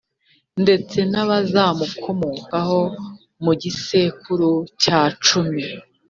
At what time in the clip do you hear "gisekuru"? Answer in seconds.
3.61-4.49